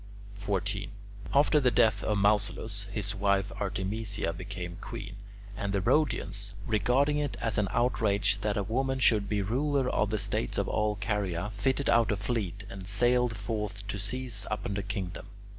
14. 0.33 0.89
After 1.31 1.59
the 1.59 1.69
death 1.69 2.03
of 2.03 2.17
Mausolus, 2.17 2.87
his 2.91 3.13
wife 3.13 3.51
Artemisia 3.59 4.33
became 4.33 4.77
queen, 4.81 5.15
and 5.55 5.73
the 5.73 5.79
Rhodians, 5.81 6.55
regarding 6.65 7.17
it 7.19 7.37
as 7.39 7.59
an 7.59 7.67
outrage 7.69 8.39
that 8.41 8.57
a 8.57 8.63
woman 8.63 8.97
should 8.97 9.29
be 9.29 9.43
ruler 9.43 9.87
of 9.87 10.09
the 10.09 10.17
states 10.17 10.57
of 10.57 10.67
all 10.67 10.95
Caria, 10.95 11.51
fitted 11.55 11.87
out 11.87 12.11
a 12.11 12.17
fleet 12.17 12.63
and 12.67 12.87
sallied 12.87 13.37
forth 13.37 13.85
to 13.89 13.99
seize 13.99 14.47
upon 14.49 14.73
the 14.73 14.81
kingdom. 14.81 15.27